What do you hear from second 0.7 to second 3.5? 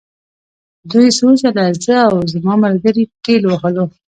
دوی څو ځله زه او زما ملګري ټېل